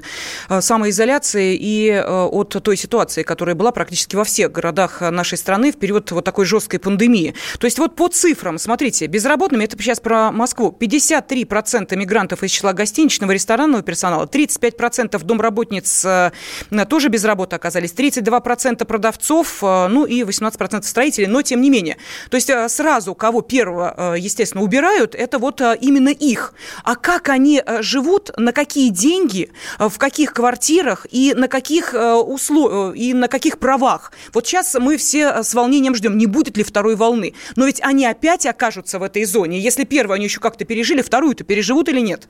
э, 0.49 0.61
самоизоляции 0.61 1.57
и 1.59 1.89
э, 1.89 2.03
от 2.05 2.57
той 2.63 2.77
ситуации, 2.77 3.23
которая 3.23 3.55
была 3.55 3.73
практически 3.73 4.15
во 4.15 4.25
всех 4.25 4.53
городах 4.53 5.01
нашей 5.01 5.39
страны 5.39 5.73
в 5.73 5.77
период 5.77 6.11
вот 6.13 6.25
такой 6.25 6.45
жесткой 6.45 6.81
пандемии. 6.81 7.35
То 7.59 7.67
есть 7.67 7.79
вот 7.79 7.97
по 7.97 8.09
цифрам, 8.09 8.59
смотрите, 8.59 9.07
безработными, 9.07 9.65
это 9.65 9.77
сейчас 9.79 10.01
про 10.01 10.31
Москву, 10.33 10.77
53% 10.79 11.97
мигрантов 11.97 12.43
из 12.43 12.51
числа 12.51 12.73
гостиничного, 12.73 13.33
ресторанного 13.33 13.83
персонала, 13.83 14.27
35 14.27 14.66
25% 14.71 15.23
домработниц 15.25 16.05
э, 16.05 16.31
тоже 16.89 17.09
без 17.09 17.25
работы 17.25 17.57
оказались, 17.57 17.93
32% 17.93 18.85
продавцов, 18.85 19.63
э, 19.63 19.89
ну 19.89 20.05
и 20.05 20.23
18% 20.23 20.83
строителей, 20.83 21.27
но 21.27 21.43
тем 21.43 21.61
не 21.61 21.71
менее. 21.71 21.97
То 22.31 22.37
есть 22.37 22.51
э, 22.51 22.69
сразу, 22.69 23.15
кого 23.15 23.43
первого, 23.43 24.17
естественно, 24.17 24.63
убирают, 24.63 25.15
это 25.15 25.39
вот 25.39 25.61
именно 25.81 26.09
их. 26.09 26.55
А 26.85 26.97
как 26.97 27.29
они 27.29 27.63
живут, 27.81 28.31
на 28.37 28.53
какие 28.53 28.91
деньги, 28.91 29.51
в 29.79 29.99
каких 29.99 30.33
квартирах 30.33 31.07
и 31.11 31.35
на 31.35 31.49
каких 31.49 31.95
условиях, 31.95 32.97
и 32.97 33.15
на 33.15 33.29
каких 33.29 33.59
правах? 33.59 34.13
Вот 34.33 34.47
сейчас 34.47 34.75
мы 34.79 34.97
все 34.97 35.43
с 35.43 35.55
волнением 35.55 35.95
ждем, 35.95 36.17
не 36.19 36.27
будет 36.27 36.57
ли 36.57 36.65
второй 36.65 36.97
волны. 36.97 37.35
Но 37.57 37.67
ведь 37.67 37.81
они 37.83 38.07
опять 38.07 38.47
окажутся 38.47 38.99
в 38.99 39.03
этой 39.03 39.25
зоне. 39.25 39.61
Если 39.61 39.85
первую 39.85 40.17
они 40.17 40.25
еще 40.25 40.41
как-то 40.41 40.65
пережили, 40.65 41.03
вторую-то 41.03 41.45
переживут 41.45 41.89
или 41.89 42.01
нет? 42.01 42.29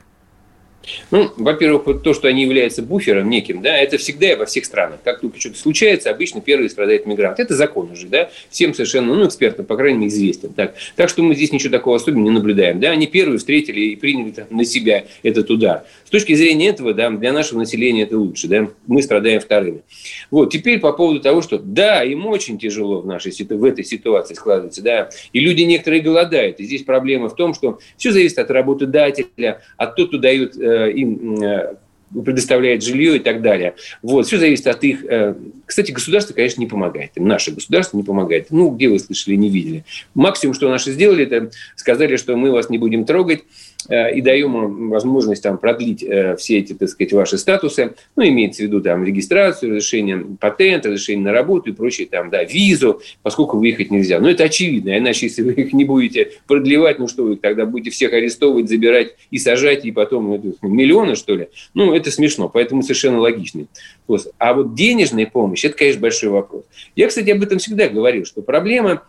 Ну, 1.11 1.31
во-первых, 1.37 2.03
то, 2.03 2.15
что 2.15 2.29
они 2.29 2.43
являются 2.43 2.83
буфером 2.83 3.29
неким, 3.29 3.63
да, 3.63 3.77
это 3.77 3.99
всегда 3.99 4.33
и 4.33 4.37
во 4.37 4.47
всех 4.47 4.65
странах. 4.65 5.01
Как 5.03 5.21
только 5.21 5.39
что-то 5.39 5.59
случается, 5.59 6.11
обычно 6.11 6.41
первый 6.41 6.71
страдает 6.71 7.07
мигрант. 7.07 7.41
Это 7.41 7.55
закон 7.55 7.91
уже, 7.93 8.07
да, 8.07 8.31
всем 8.51 8.75
совершенно, 8.75 9.15
ну, 9.15 9.27
экспертам, 9.27 9.67
по 9.67 9.77
крайней 9.77 9.99
мере, 9.99 10.11
известен. 10.11 10.53
Так, 10.53 10.75
так 10.95 11.09
что 11.09 11.23
мы 11.23 11.35
здесь 11.35 11.53
ничего 11.53 11.73
такого 11.73 11.97
особенного 11.97 12.31
не 12.31 12.35
наблюдаем. 12.35 12.81
Да, 12.81 12.91
они 12.91 13.07
первые 13.07 13.39
встретили 13.39 13.81
и 13.81 13.97
приняли 13.97 14.31
там, 14.31 14.47
на 14.51 14.65
себя 14.65 15.05
этот 15.23 15.51
удар. 15.51 15.85
С 16.05 16.11
точки 16.11 16.35
зрения 16.35 16.69
этого, 16.69 16.95
да, 16.95 17.11
для 17.11 17.33
нашего 17.33 17.59
населения 17.59 18.03
это 18.03 18.19
лучше, 18.19 18.49
да, 18.49 18.69
мы 18.87 19.03
страдаем 19.03 19.41
вторыми. 19.41 19.83
Вот, 20.31 20.53
теперь 20.53 20.79
по 20.79 20.93
поводу 20.93 21.21
того, 21.21 21.43
что, 21.43 21.59
да, 21.59 22.05
им 22.05 22.27
очень 22.27 22.59
тяжело 22.59 23.01
в, 23.01 23.07
нашей, 23.07 23.33
в 23.33 23.65
этой 23.65 23.85
ситуации 23.85 24.35
складывается, 24.35 24.83
да, 24.83 25.11
и 25.33 25.41
люди 25.41 25.63
некоторые 25.63 26.03
голодают. 26.03 26.61
И 26.61 26.65
здесь 26.65 26.83
проблема 26.83 27.29
в 27.29 27.35
том, 27.35 27.55
что 27.55 27.79
все 27.97 28.13
зависит 28.13 28.39
от 28.39 28.51
работодателя, 28.51 29.63
от 29.77 29.97
того, 29.97 30.09
кто 30.09 30.19
дают 30.19 30.57
э, 30.57 30.66
Э, 30.66 30.66
им 30.67 31.43
э, 31.43 31.75
предоставляет 32.25 32.83
жилье 32.83 33.17
и 33.17 33.21
так 33.21 33.43
далее. 33.43 33.75
Вот, 34.03 34.27
все 34.27 34.39
зависит 34.39 34.67
от 34.67 34.83
их... 34.85 35.05
Э, 35.05 35.35
кстати, 35.65 35.93
государство, 35.93 36.35
конечно, 36.35 36.61
не 36.61 36.67
помогает. 36.67 37.13
Наше 37.17 37.53
государство 37.53 37.97
не 37.97 38.05
помогает. 38.05 38.49
Ну, 38.51 38.71
где 38.71 38.89
вы 38.89 38.99
слышали, 38.99 39.35
не 39.35 39.49
видели. 39.49 39.85
Максимум, 40.15 40.55
что 40.55 40.69
наши 40.69 40.93
сделали, 40.93 41.25
это 41.25 41.51
сказали, 41.75 42.17
что 42.17 42.37
мы 42.37 42.53
вас 42.53 42.71
не 42.71 42.79
будем 42.79 43.05
трогать, 43.05 43.43
Э, 43.43 43.76
и 43.89 44.21
даем 44.21 44.91
возможность 44.91 45.43
там, 45.43 45.59
продлить 45.59 46.03
э, 46.03 46.37
все 46.37 46.59
эти, 46.59 46.73
так 46.73 46.89
сказать, 46.89 47.13
ваши 47.13 47.39
статусы, 47.39 47.95
ну, 48.17 48.27
имеется 48.27 48.63
в 48.63 48.67
виду 48.67 48.81
там 48.81 49.05
регистрацию, 49.05 49.71
разрешение 49.71 50.25
патента, 50.41 50.89
разрешение 50.89 51.25
на 51.25 51.33
работу 51.33 51.71
и 51.71 51.73
прочее, 51.73 52.07
там, 52.11 52.31
да, 52.31 52.45
визу, 52.45 53.01
поскольку 53.23 53.59
выехать 53.59 53.91
нельзя. 53.91 54.19
Но 54.21 54.29
это 54.29 54.45
очевидно, 54.45 54.97
иначе, 54.97 55.27
если 55.27 55.43
вы 55.43 55.53
их 55.53 55.73
не 55.73 55.85
будете 55.85 56.33
продлевать, 56.47 56.99
ну, 56.99 57.09
что 57.09 57.25
вы 57.25 57.37
тогда 57.37 57.67
будете 57.67 57.91
всех 57.91 58.13
арестовывать, 58.13 58.69
забирать 58.69 59.15
и 59.31 59.39
сажать, 59.39 59.85
и 59.85 59.93
потом 59.93 60.57
ну, 60.63 60.69
миллионы, 60.69 61.15
что 61.15 61.35
ли? 61.35 61.49
Ну, 61.75 61.95
это 61.95 62.11
смешно, 62.11 62.49
поэтому 62.49 62.83
совершенно 62.83 63.21
логичный 63.21 63.67
вопрос. 64.07 64.29
А 64.39 64.55
вот 64.55 64.75
денежная 64.75 65.27
помощь, 65.27 65.65
это, 65.65 65.77
конечно, 65.77 66.01
большой 66.01 66.31
вопрос. 66.31 66.65
Я, 66.95 67.09
кстати, 67.09 67.31
об 67.31 67.43
этом 67.43 67.59
всегда 67.59 67.89
говорил, 67.89 68.25
что 68.25 68.43
проблема 68.43 69.03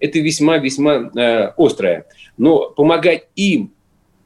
это 0.00 0.18
весьма-весьма 0.18 1.10
э, 1.14 1.52
острая. 1.56 2.06
Но 2.36 2.70
помогать 2.70 3.26
им 3.36 3.72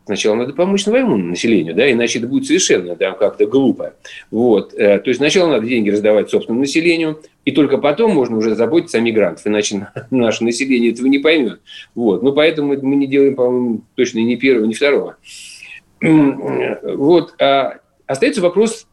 Сначала 0.09 0.37
надо 0.37 0.55
помочь 0.55 0.85
своему 0.85 1.19
населению, 1.19 1.75
да, 1.75 1.93
иначе 1.93 2.19
это 2.19 2.27
будет 2.27 2.47
совершенно 2.47 2.97
да, 2.97 3.12
как-то 3.12 3.45
глупо. 3.45 3.93
Вот. 4.31 4.73
Э, 4.73 4.99
то 5.00 5.11
есть 5.11 5.19
сначала 5.19 5.50
надо 5.50 5.67
деньги 5.67 5.91
раздавать 5.91 6.31
собственному 6.31 6.62
населению, 6.62 7.21
и 7.45 7.53
только 7.53 7.77
потом 7.77 8.15
можно 8.15 8.38
уже 8.38 8.55
заботиться 8.55 8.97
о 8.97 9.03
мигрантах, 9.03 9.47
иначе 9.47 9.88
наше 10.11 10.45
население 10.45 10.93
этого 10.93 11.09
не 11.09 11.19
поймет. 11.19 11.61
Вот. 11.95 12.23
Но 12.23 12.33
поэтому 12.33 12.75
мы 12.81 12.97
не 12.97 13.07
делаем, 13.07 13.35
по-моему, 13.35 13.83
точно 13.97 14.21
ни 14.21 14.37
первого, 14.37 14.65
ни 14.65 14.73
второго. 14.73 15.19
Вот. 16.00 17.35
А 17.38 17.81
остается 18.07 18.41
вопрос 18.41 18.87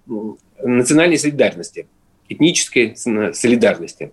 национальной 0.62 1.17
солидарности, 1.17 1.88
этнической 2.27 2.98
солидарности. 2.98 4.12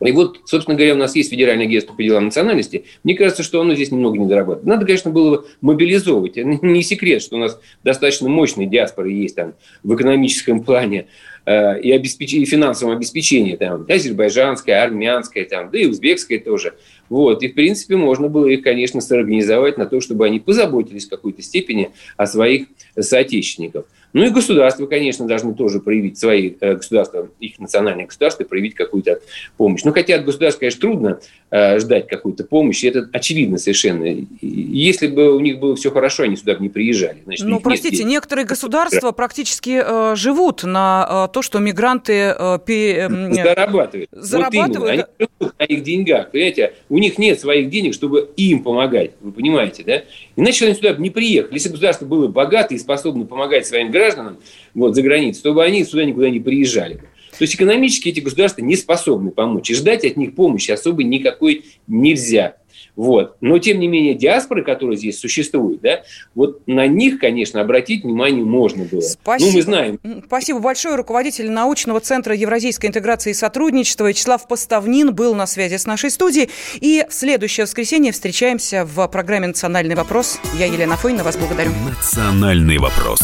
И 0.00 0.12
вот, 0.12 0.40
собственно 0.44 0.76
говоря, 0.76 0.94
у 0.94 0.98
нас 0.98 1.16
есть 1.16 1.30
Федеральное 1.30 1.64
агентство 1.64 1.94
по 1.94 2.02
делам 2.02 2.26
национальности. 2.26 2.84
Мне 3.02 3.14
кажется, 3.14 3.42
что 3.42 3.60
оно 3.60 3.74
здесь 3.74 3.90
немного 3.90 4.18
не 4.18 4.26
дорабатывает. 4.26 4.66
Надо, 4.66 4.84
конечно, 4.84 5.10
было 5.10 5.46
мобилизовывать. 5.62 6.36
Не 6.36 6.82
секрет, 6.82 7.22
что 7.22 7.36
у 7.36 7.38
нас 7.38 7.58
достаточно 7.82 8.28
мощные 8.28 8.66
диаспоры 8.66 9.10
есть 9.12 9.36
там 9.36 9.54
в 9.82 9.94
экономическом 9.94 10.62
плане 10.62 11.06
и, 11.46 11.92
обеспеч... 11.92 12.34
и 12.34 12.44
финансовом 12.44 12.96
обеспечении. 12.96 13.56
Там, 13.56 13.86
азербайджанская, 13.88 14.82
армянская, 14.82 15.44
там, 15.44 15.70
да 15.70 15.78
и 15.78 15.86
узбекская 15.86 16.38
тоже. 16.38 16.74
Вот. 17.08 17.42
И, 17.42 17.48
в 17.48 17.54
принципе, 17.54 17.96
можно 17.96 18.28
было 18.28 18.46
их, 18.46 18.62
конечно, 18.62 19.00
сорганизовать 19.00 19.78
на 19.78 19.86
то, 19.86 20.00
чтобы 20.00 20.26
они 20.26 20.40
позаботились 20.40 21.06
в 21.06 21.10
какой-то 21.10 21.42
степени 21.42 21.90
о 22.16 22.26
своих 22.26 22.66
соотечественниках. 22.98 23.84
Ну 24.12 24.24
и 24.24 24.30
государства, 24.30 24.86
конечно, 24.86 25.26
должны 25.26 25.54
тоже 25.54 25.78
проявить 25.78 26.18
свои 26.18 26.54
э, 26.60 26.76
государства, 26.76 27.28
их 27.38 27.58
национальные 27.58 28.06
государства, 28.06 28.44
проявить 28.44 28.74
какую-то 28.74 29.20
помощь. 29.58 29.84
Но 29.84 29.92
хотя 29.92 30.14
от 30.14 30.24
государства, 30.24 30.60
конечно, 30.60 30.80
трудно 30.80 31.20
э, 31.50 31.78
ждать 31.80 32.08
какой-то 32.08 32.44
помощи, 32.44 32.86
это 32.86 33.10
очевидно 33.12 33.58
совершенно. 33.58 34.06
Если 34.40 35.08
бы 35.08 35.36
у 35.36 35.40
них 35.40 35.58
было 35.58 35.76
все 35.76 35.90
хорошо, 35.90 36.22
они 36.22 36.36
сюда 36.36 36.54
бы 36.54 36.62
не 36.62 36.70
приезжали. 36.70 37.18
Значит, 37.26 37.46
ну, 37.46 37.60
простите, 37.60 38.04
нет, 38.04 38.16
некоторые 38.16 38.46
государства 38.46 39.12
практически 39.12 39.82
э, 39.84 40.16
живут 40.16 40.64
на 40.64 41.28
э, 41.28 41.34
то, 41.36 41.42
что 41.42 41.58
мигранты... 41.58 42.34
Э, 42.38 42.58
пе, 42.64 43.08
э, 43.10 43.32
зарабатывают. 43.34 44.08
Зарабатывают. 44.10 44.80
Вот 44.80 44.90
Они 44.90 45.28
живут 45.38 45.58
на 45.58 45.64
их 45.64 45.82
деньгах, 45.82 46.30
понимаете? 46.30 46.72
У 46.88 46.96
них 46.96 47.18
нет 47.18 47.38
своих 47.38 47.68
денег, 47.68 47.92
чтобы 47.92 48.30
им 48.38 48.62
помогать, 48.62 49.10
вы 49.20 49.32
понимаете, 49.32 49.84
да? 49.84 50.02
Иначе 50.34 50.64
они 50.64 50.74
сюда 50.74 50.94
бы 50.94 51.02
не 51.02 51.10
приехали. 51.10 51.52
Если 51.52 51.68
государство 51.68 52.06
было 52.06 52.26
богато 52.28 52.74
и 52.74 52.78
способно 52.78 53.26
помогать 53.26 53.66
своим 53.66 53.90
гражданам, 53.90 54.06
гражданам 54.06 54.38
вот, 54.74 54.94
за 54.94 55.02
границей, 55.02 55.40
чтобы 55.40 55.62
они 55.62 55.84
сюда 55.84 56.04
никуда 56.04 56.30
не 56.30 56.40
приезжали. 56.40 56.94
То 56.94 57.42
есть 57.42 57.54
экономически 57.54 58.08
эти 58.08 58.20
государства 58.20 58.62
не 58.62 58.76
способны 58.76 59.30
помочь. 59.30 59.68
И 59.68 59.74
ждать 59.74 60.06
от 60.06 60.16
них 60.16 60.34
помощи 60.34 60.70
особо 60.70 61.04
никакой 61.04 61.66
нельзя. 61.86 62.56
Вот. 62.96 63.36
Но, 63.40 63.58
тем 63.58 63.78
не 63.78 63.88
менее, 63.88 64.14
диаспоры, 64.14 64.64
которые 64.64 64.96
здесь 64.96 65.20
существуют, 65.20 65.82
да, 65.82 66.02
вот 66.34 66.66
на 66.66 66.86
них, 66.86 67.18
конечно, 67.20 67.60
обратить 67.60 68.04
внимание 68.04 68.44
можно 68.44 68.84
было. 68.84 69.02
Спасибо. 69.02 69.50
Ну, 69.50 69.56
мы 69.56 69.62
знаем. 69.62 70.00
Спасибо 70.26 70.58
большое. 70.60 70.96
Руководитель 70.96 71.50
научного 71.50 72.00
центра 72.00 72.34
евразийской 72.34 72.88
интеграции 72.88 73.30
и 73.30 73.34
сотрудничества 73.34 74.08
Вячеслав 74.08 74.48
Поставнин 74.48 75.14
был 75.14 75.34
на 75.34 75.46
связи 75.46 75.76
с 75.76 75.86
нашей 75.86 76.10
студией. 76.10 76.48
И 76.80 77.04
в 77.08 77.12
следующее 77.12 77.64
воскресенье 77.64 78.12
встречаемся 78.12 78.86
в 78.86 79.06
программе 79.08 79.48
«Национальный 79.48 79.94
вопрос». 79.94 80.40
Я, 80.58 80.66
Елена 80.66 80.96
Фойна, 80.96 81.22
вас 81.22 81.36
благодарю. 81.36 81.72
«Национальный 81.86 82.78
вопрос». 82.78 83.20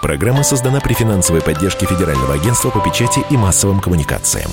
Программа 0.00 0.44
создана 0.44 0.80
при 0.80 0.94
финансовой 0.94 1.42
поддержке 1.42 1.84
Федерального 1.86 2.34
агентства 2.34 2.70
по 2.70 2.80
печати 2.80 3.20
и 3.30 3.36
массовым 3.36 3.80
коммуникациям. 3.80 4.50